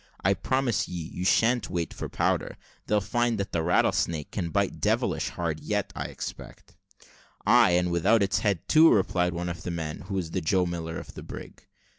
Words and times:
I 0.23 0.33
promise 0.33 0.87
ye, 0.87 0.99
you 1.13 1.23
sha'n't 1.23 1.69
wait 1.69 1.93
for 1.93 2.09
powder. 2.09 2.57
They'll 2.87 3.01
find 3.01 3.37
that 3.37 3.51
the 3.51 3.61
Rattlesnake 3.61 4.31
can 4.31 4.49
bite 4.49 4.79
devilish 4.81 5.29
hard 5.29 5.59
yet, 5.59 5.93
I 5.95 6.05
expect." 6.05 6.75
"Ay, 7.45 7.73
and 7.73 7.91
without 7.91 8.23
its 8.23 8.39
head, 8.39 8.67
too," 8.67 8.91
replied 8.91 9.33
one 9.35 9.47
of 9.47 9.61
the 9.61 9.69
men, 9.69 9.99
who 10.07 10.15
was 10.15 10.31
the 10.31 10.41
Joe 10.41 10.65
Miller 10.65 10.97
of 10.97 11.13
the 11.13 11.21
brig. 11.21 11.67